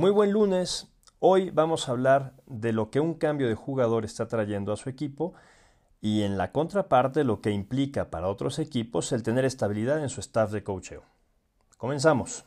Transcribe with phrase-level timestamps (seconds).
[0.00, 0.90] Muy buen lunes.
[1.18, 4.88] Hoy vamos a hablar de lo que un cambio de jugador está trayendo a su
[4.88, 5.34] equipo
[6.00, 10.20] y en la contraparte lo que implica para otros equipos el tener estabilidad en su
[10.20, 11.02] staff de coacheo.
[11.76, 12.46] Comenzamos.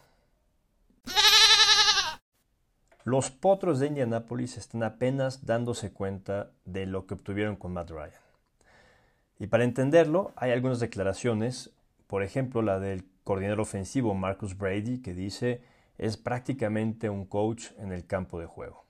[3.04, 8.22] Los potros de Indianapolis están apenas dándose cuenta de lo que obtuvieron con Matt Ryan.
[9.38, 11.70] Y para entenderlo, hay algunas declaraciones,
[12.08, 15.62] por ejemplo la del coordinador ofensivo Marcus Brady, que dice
[15.98, 18.84] es prácticamente un coach en el campo de juego.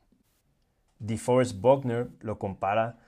[0.99, 2.99] DeForest Buckner lo compara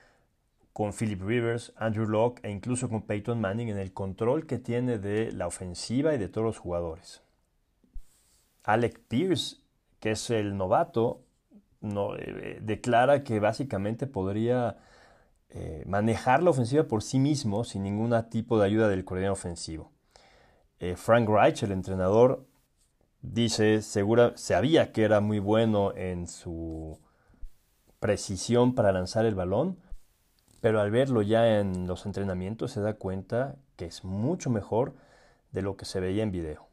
[0.74, 4.98] con Philip Rivers, Andrew Locke e incluso con Peyton Manning en el control que tiene
[4.98, 7.22] de la ofensiva y de todos los jugadores.
[8.66, 9.58] Alec Pierce,
[10.02, 11.22] que es el novato,
[11.80, 14.78] no, eh, declara que básicamente podría
[15.50, 19.92] eh, manejar la ofensiva por sí mismo sin ningún tipo de ayuda del coordinador ofensivo.
[20.80, 22.46] Eh, Frank Reich, el entrenador,
[23.34, 27.00] dice, segura, sabía que era muy bueno en su
[28.00, 29.78] precisión para lanzar el balón,
[30.62, 34.96] pero al verlo ya en los entrenamientos se da cuenta que es mucho mejor
[35.52, 36.68] de lo que se veía en video.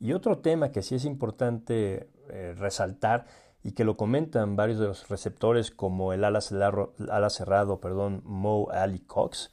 [0.00, 3.26] Y otro tema que sí es importante eh, resaltar
[3.62, 8.22] y que lo comentan varios de los receptores como el ala cerrado, ala cerrado perdón,
[8.24, 9.52] Mo Ali Cox,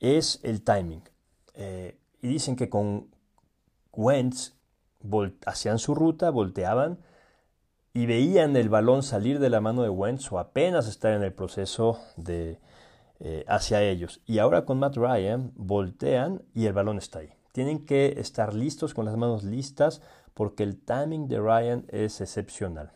[0.00, 1.02] es el timing.
[1.54, 3.08] Eh, y dicen que con
[3.92, 4.54] Wentz
[5.46, 6.98] hacían su ruta, volteaban
[7.94, 11.32] y veían el balón salir de la mano de Wentz o apenas estar en el
[11.32, 12.58] proceso de
[13.20, 14.20] eh, hacia ellos.
[14.26, 17.32] Y ahora con Matt Ryan voltean y el balón está ahí.
[17.52, 20.02] Tienen que estar listos con las manos listas
[20.34, 22.92] porque el timing de Ryan es excepcional.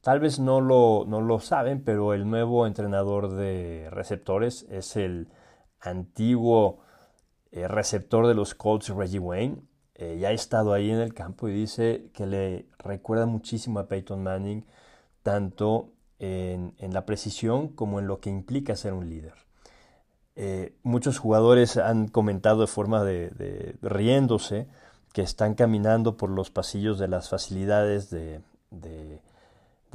[0.00, 5.28] Tal vez no lo, no lo saben, pero el nuevo entrenador de receptores es el
[5.80, 6.78] antiguo
[7.50, 9.56] eh, receptor de los Colts, Reggie Wayne.
[9.98, 13.88] Eh, ya ha estado ahí en el campo y dice que le recuerda muchísimo a
[13.88, 14.66] Peyton Manning,
[15.22, 19.34] tanto en, la precisión como en lo que implica ser un líder.
[20.36, 24.68] Eh, muchos jugadores han comentado de forma de, riéndose
[25.14, 29.20] que están caminando por los pasillos de las facilidades de, de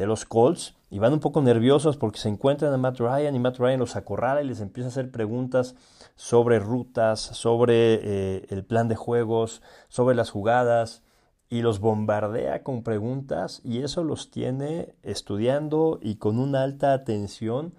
[0.06, 3.58] los Colts y van un poco nerviosos porque se encuentran a Matt Ryan y Matt
[3.58, 5.76] Ryan los acorrala y les empieza a hacer preguntas
[6.16, 11.04] sobre rutas, sobre eh, el plan de juegos, sobre las jugadas
[11.50, 17.74] y los bombardea con preguntas y eso los tiene estudiando y con una alta atención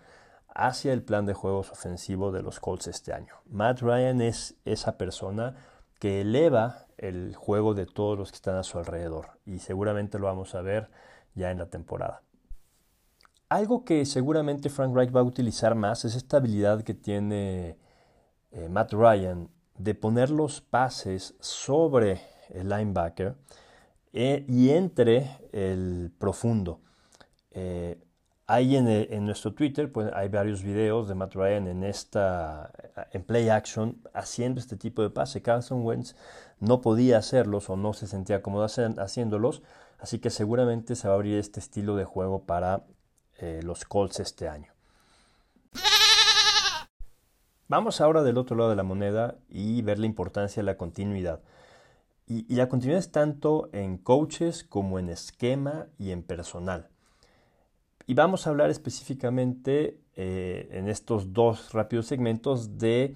[0.55, 3.35] hacia el plan de juegos ofensivo de los Colts este año.
[3.47, 5.57] Matt Ryan es esa persona
[5.99, 10.27] que eleva el juego de todos los que están a su alrededor y seguramente lo
[10.27, 10.91] vamos a ver
[11.35, 12.23] ya en la temporada.
[13.49, 17.77] Algo que seguramente Frank Reich va a utilizar más es esta habilidad que tiene
[18.51, 23.35] eh, Matt Ryan de poner los pases sobre el linebacker
[24.13, 26.81] eh, y entre el profundo.
[27.51, 27.99] Eh,
[28.47, 32.73] ahí en, nuestro Twitter pues, hay varios videos de Matt Ryan en esta
[33.13, 35.43] en play action haciendo este tipo de pase.
[35.43, 36.15] Carson Wentz
[36.59, 39.63] no podía hacerlos o no se sentía cómodo haciéndolos
[40.03, 42.83] Así que seguramente se va a abrir este estilo de juego para
[43.39, 44.73] eh, los Colts este año.
[47.69, 51.41] Vamos ahora del otro lado de la moneda y ver la importancia de la continuidad.
[52.27, 56.89] Y, la continuidad es tanto en coaches como en esquema y en personal.
[58.09, 63.15] Y vamos a hablar específicamente eh, en estos dos rápidos segmentos de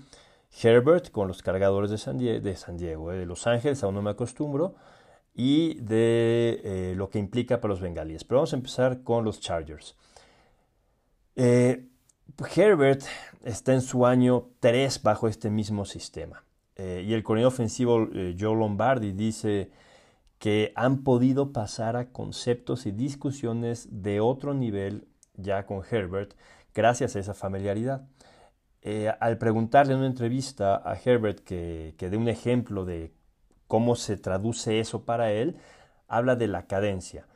[0.62, 4.76] Herbert con los cargadores de San, Diego, eh, de Los Ángeles, aún no me acostumbro,
[5.38, 8.24] y de eh, lo que implica para los bengalíes.
[8.24, 9.94] Pero vamos a empezar con los Chargers.
[11.36, 11.84] Eh,
[12.56, 13.02] Herbert
[13.44, 16.42] está en su año 3 bajo este mismo sistema.
[16.74, 18.08] Eh, y el coordinador ofensivo
[18.38, 19.70] Joe Lombardi dice
[20.38, 26.34] que han podido pasar a conceptos y discusiones de otro nivel ya con Herbert
[26.74, 28.06] gracias a esa familiaridad.
[29.20, 33.12] al preguntarle en una entrevista a Herbert que, que dé un ejemplo de
[33.68, 35.56] cómo se traduce eso para él,
[36.08, 37.26] habla de la cadencia.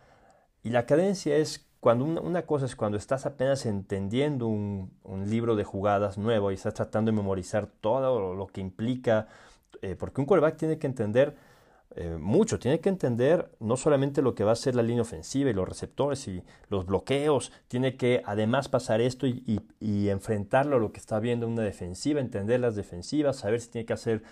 [0.63, 4.91] Y la cadencia es cuando una, cosa es cuando estás apenas entendiendo un,
[5.27, 9.29] libro de jugadas nuevo y estás tratando de memorizar todo lo, que implica,
[9.81, 11.37] eh, porque un quarterback tiene que entender
[11.97, 15.51] eh, mucho, tiene que entender no solamente lo que va a ser la línea ofensiva
[15.51, 20.79] y los receptores y los bloqueos, tiene que además pasar esto y, y enfrentarlo a
[20.81, 24.23] lo que está viendo una defensiva, entender las defensivas, saber si tiene que hacer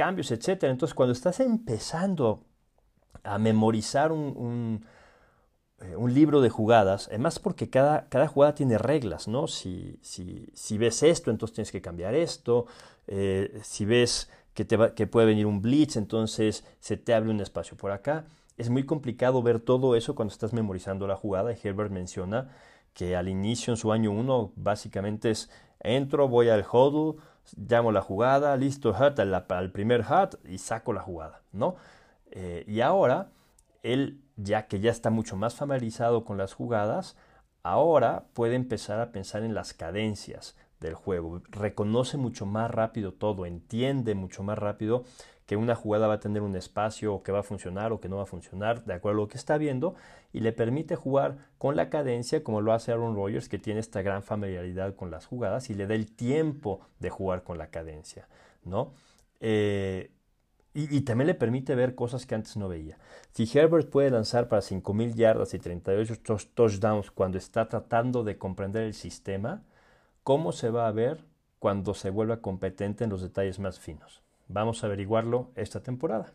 [0.00, 0.64] cambios, etc.
[0.64, 2.42] Entonces, cuando estás empezando
[3.22, 4.82] a memorizar un,
[5.82, 9.46] eh, un, libro de jugadas, además porque cada, cada, jugada tiene reglas, ¿no?
[9.46, 12.64] Si, si, si, ves esto, entonces tienes que cambiar esto.
[13.08, 17.40] Eh, si ves que, te que puede venir un blitz, entonces se te abre un
[17.42, 18.24] espacio por acá.
[18.56, 21.52] es muy complicado ver todo eso cuando estás memorizando la jugada.
[21.52, 22.48] Y Herbert menciona
[22.94, 25.50] que al inicio en su año 1 básicamente es
[25.80, 27.20] entro, voy al huddle,
[27.56, 31.76] llamo la jugada, listo, hut al, primer hut y saco la jugada, ¿no?
[32.30, 33.30] Eh, y ahora,
[33.82, 37.16] él, ya que ya está mucho más familiarizado con las jugadas,
[37.62, 43.46] ahora puede empezar a pensar en las cadencias del juego, reconoce mucho más rápido todo,
[43.46, 45.04] entiende mucho más rápido
[45.50, 48.08] que una jugada va a tener un espacio o que va a funcionar o que
[48.08, 49.96] no va a funcionar de acuerdo a lo que está viendo
[50.32, 54.00] y le permite jugar con la cadencia como lo hace Aaron Rodgers que tiene esta
[54.00, 58.28] gran familiaridad con las jugadas y le da el tiempo de jugar con la cadencia,
[58.62, 58.92] ¿no?
[59.40, 60.12] Eh,
[60.72, 62.96] y, también le permite ver cosas que antes no veía.
[63.32, 66.14] Si Herbert puede lanzar para 5.000 yardas y 38
[66.54, 69.64] touchdowns cuando está tratando de comprender el sistema,
[70.30, 71.24] ¿cómo se va a ver
[71.58, 74.22] cuando se vuelva competente en los detalles más finos?
[74.46, 76.32] Vamos a averiguarlo esta temporada.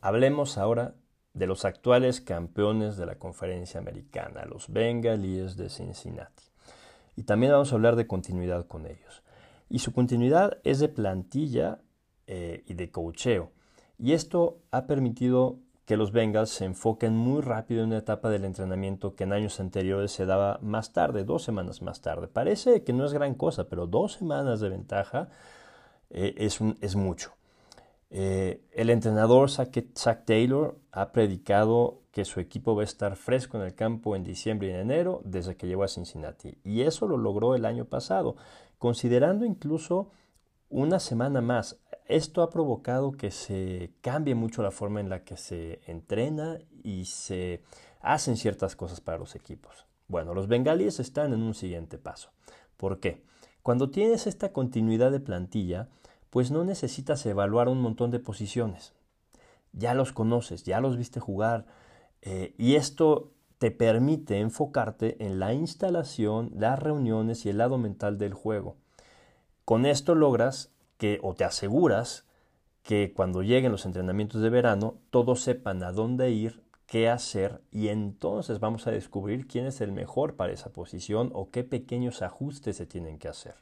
[0.00, 0.94] Hablemos ahora
[1.34, 6.44] de los actuales campeones de la conferencia americana, los Bengalíes de Cincinnati.
[7.16, 9.22] Y también vamos a hablar de continuidad con ellos.
[9.68, 11.82] Y su continuidad es de plantilla
[12.26, 13.52] eh, y de cocheo.
[13.98, 15.58] Y esto ha permitido
[15.88, 19.58] que los Bengals se enfoquen muy rápido en una etapa del entrenamiento que en años
[19.58, 22.28] anteriores se daba más tarde, dos semanas más tarde.
[22.28, 25.30] Parece que no es gran cosa, pero dos semanas de ventaja
[26.10, 27.32] eh, es, es, mucho.
[28.10, 29.70] Eh, el entrenador Zach,
[30.26, 34.68] Taylor ha predicado que su equipo va a estar fresco en el campo en diciembre
[34.68, 36.58] y en enero desde que llegó a Cincinnati.
[36.64, 38.36] Y eso lo logró el año pasado,
[38.76, 40.10] considerando incluso
[40.70, 41.78] una semana más.
[42.06, 47.04] Esto ha provocado que se cambie mucho la forma en la que se entrena y
[47.04, 47.62] se
[48.00, 49.86] hacen ciertas cosas para los equipos.
[50.08, 52.30] Bueno, los bengalíes están en un siguiente paso.
[52.76, 53.24] ¿Por qué?
[53.62, 55.88] Cuando tienes esta continuidad de plantilla,
[56.30, 58.94] pues no necesitas evaluar un montón de posiciones.
[59.72, 61.66] Ya los conoces, ya los viste jugar
[62.22, 68.16] eh, y esto te permite enfocarte en la instalación, las reuniones y el lado mental
[68.16, 68.76] del juego.
[69.68, 72.26] Con esto logras que o te aseguras
[72.82, 77.88] que cuando lleguen los entrenamientos de verano todos sepan a dónde ir, qué hacer y
[77.88, 82.78] entonces vamos a descubrir quién es el mejor para esa posición o qué pequeños ajustes
[82.78, 83.56] se tienen que hacer.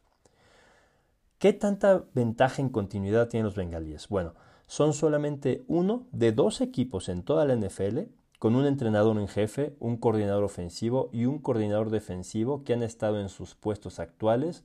[1.40, 4.06] ¿Qué tanta ventaja en continuidad tienen los bengalíes?
[4.06, 4.34] Bueno,
[4.68, 8.02] son solamente uno de dos equipos en toda la NFL
[8.38, 13.20] con un entrenador en jefe, un coordinador ofensivo y un coordinador defensivo que han estado
[13.20, 14.62] en sus puestos actuales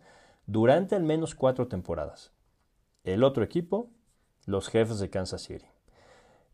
[0.52, 2.34] durante al menos cuatro temporadas.
[3.06, 3.90] El otro equipo,
[4.46, 5.66] los jefes de Kansas City.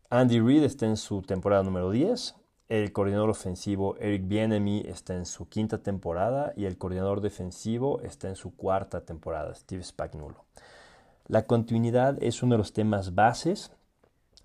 [0.08, 2.36] Andy Reid está en su temporada número 10,
[2.68, 8.28] el coordinador ofensivo Eric Bienemy está en su quinta temporada y el coordinador defensivo está
[8.28, 10.44] en su cuarta temporada, Steve Spagnuolo.
[11.26, 13.72] La continuidad es uno de los temas bases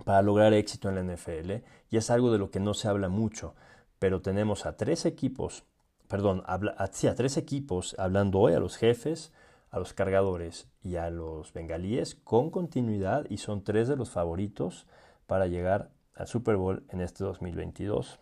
[0.03, 3.07] para lograr éxito en la NFL y es algo de lo que no se habla
[3.07, 3.53] mucho,
[3.99, 5.63] pero tenemos a tres equipos,
[6.07, 9.31] perdón, a, a tres equipos hablando hoy a los jefes,
[9.73, 14.85] a los cargadores y a los bengalíes con continuidad y son tres de los favoritos
[15.25, 18.19] para llegar al Super Bowl en este 2022.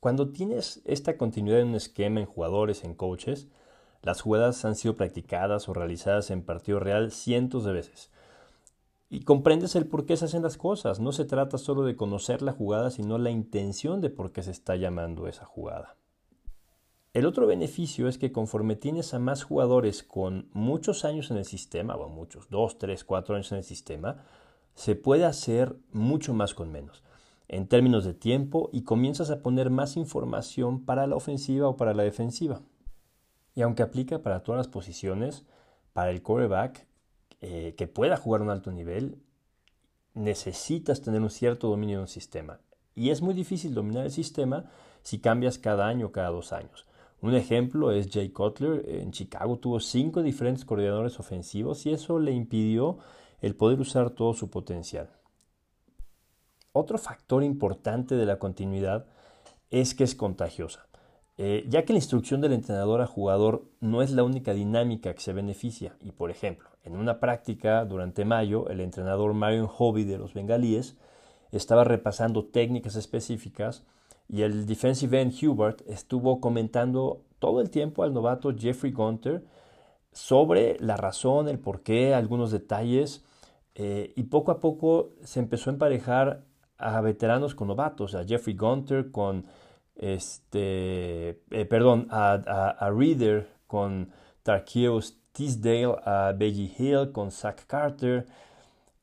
[0.00, 3.46] Cuando tienes esta continuidad en un esquema en jugadores, en coaches,
[4.02, 8.10] las jugadas han sido practicadas o realizadas en partido real cientos de veces.
[9.08, 10.98] Y comprendes el por qué se hacen las cosas.
[10.98, 14.50] No se trata solo de conocer la jugada, sino la intención de por qué se
[14.50, 15.99] está llamando esa jugada.
[17.12, 21.44] El otro beneficio es que conforme tienes a más jugadores con muchos años en el
[21.44, 24.24] sistema, o muchos, dos, tres, cuatro años en el sistema,
[24.74, 27.02] se puede hacer mucho más con menos
[27.52, 31.94] en términos de tiempo y comienzas a poner más información para la ofensiva o para
[31.94, 32.62] la defensiva.
[33.56, 35.44] Y aunque aplica para todas las posiciones,
[35.92, 36.86] para el quarterback
[37.40, 39.20] eh, que pueda jugar un alto nivel,
[40.14, 42.60] necesitas tener un cierto dominio de un sistema.
[42.94, 44.70] Y es muy difícil dominar el sistema
[45.02, 46.86] si cambias cada año o cada dos años.
[47.22, 48.84] Un ejemplo es Jay Cutler.
[48.88, 52.98] En Chicago tuvo cinco diferentes coordinadores ofensivos y eso le impidió
[53.40, 55.10] el poder usar todo su potencial.
[56.72, 59.06] Otro factor importante de la continuidad
[59.70, 60.86] es que es contagiosa,
[61.36, 65.20] eh, ya que la instrucción del entrenador a jugador no es la única dinámica que
[65.20, 65.96] se beneficia.
[66.00, 70.96] Y por ejemplo, en una práctica durante mayo, el entrenador Marion Hobby de los Bengalíes
[71.50, 73.84] estaba repasando técnicas específicas
[74.30, 79.44] y el defensive end Hubert estuvo comentando todo el tiempo al novato Jeffrey Gunter
[80.12, 83.24] sobre la razón, el porqué, algunos detalles.
[83.74, 86.44] Eh, y poco a poco se empezó a emparejar
[86.78, 89.46] a veteranos con novatos, a Jeffrey Gunter con
[89.96, 94.10] este, eh, perdón, a, Reader con
[94.42, 98.26] Tarkeos Tisdale, a Beji Hill con Zach Carter.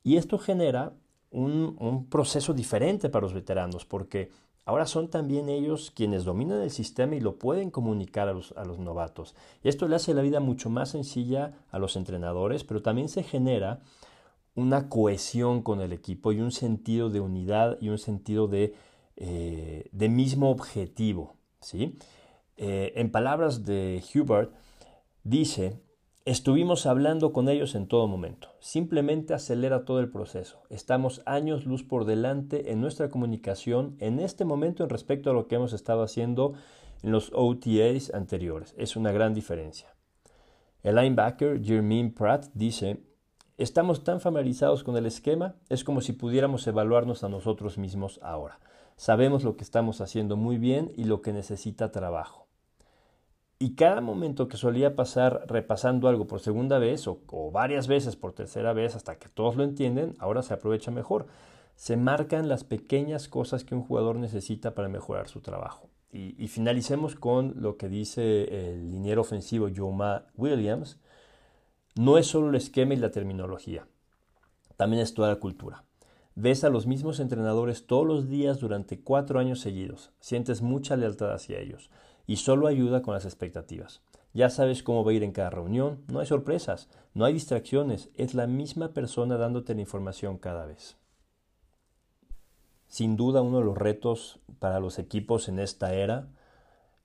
[0.03, 0.93] Y esto genera
[1.31, 4.31] un, proceso diferente para los veteranos, porque
[4.67, 8.65] ahora son también ellos quienes dominan el sistema y lo pueden comunicar a los, a
[8.65, 9.33] los novatos.
[9.63, 13.79] Esto le hace la vida mucho más sencilla a los entrenadores, pero también se genera
[14.55, 18.75] una cohesión con el equipo y un sentido de unidad y un sentido de,
[19.15, 21.37] eh, de mismo objetivo.
[21.61, 21.97] ¿sí?
[22.57, 24.51] Eh, en palabras de Hubert,
[25.23, 25.79] dice,
[26.27, 28.49] estuvimos hablando con ellos en todo momento.
[28.59, 30.61] Simplemente acelera todo el proceso.
[30.69, 35.47] Estamos años luz por delante en nuestra comunicación en este momento en respecto a lo
[35.47, 36.53] que hemos estado haciendo
[37.01, 38.75] en los OTAs anteriores.
[38.77, 39.95] Es una gran diferencia.
[40.83, 43.01] El linebacker Jermaine Pratt dice,
[43.57, 48.59] Estamos tan familiarizados con el esquema, es como si pudiéramos evaluarnos a nosotros mismos ahora.
[48.97, 52.46] Sabemos lo que estamos haciendo muy bien y lo que necesita trabajo.
[53.59, 57.19] Y cada momento que solía pasar repasando algo por segunda vez o,
[57.51, 61.25] varias veces por tercera vez hasta que todos lo entienden, ahora se aprovecha mejor.
[61.75, 65.89] Se marcan las pequeñas cosas que un jugador necesita para mejorar su trabajo.
[66.11, 70.99] Y, y finalicemos con lo que dice el liniero ofensivo Joma Williams,
[71.95, 73.87] no es solo el esquema y la terminología,
[74.77, 75.83] también es toda la cultura.
[76.35, 81.33] Ves a los mismos entrenadores todos los días durante cuatro años seguidos, sientes mucha lealtad
[81.33, 81.89] hacia ellos
[82.27, 84.01] y solo ayuda con las expectativas.
[84.33, 88.09] Ya sabes cómo va a ir en cada reunión, no hay sorpresas, no hay distracciones,
[88.15, 90.97] es la misma persona dándote la información cada vez.
[92.87, 96.27] Sin duda uno de los retos para los equipos en esta era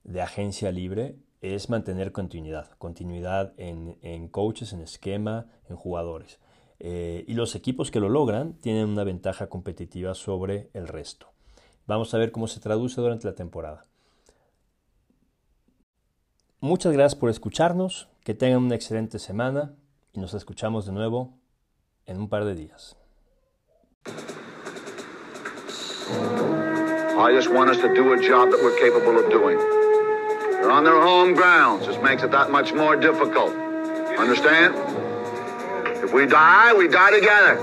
[0.05, 6.38] de agencia libre es mantener continuidad, continuidad en, coaches, en esquema, en jugadores.
[6.79, 11.33] Eh, y los equipos que lo logran tienen una ventaja competitiva sobre el resto.
[11.87, 13.85] Vamos a ver cómo se traduce durante la temporada.
[16.64, 19.75] Muchas gracias por escucharnos, que tengan una excelente semana
[20.12, 21.37] y nos escuchamos de nuevo
[22.07, 22.95] en un par de días.
[27.19, 29.59] I just want us to do a job that we're capable of doing.
[30.61, 31.88] They're on their home grounds.
[31.88, 33.52] This makes it that much more difficult.
[34.16, 34.76] Understand?
[36.04, 37.59] If we die, we die together.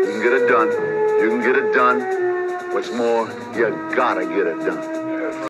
[0.00, 0.70] You can get it done.
[1.20, 2.00] You can get it done.
[2.72, 4.99] What's more, you gotta get it done.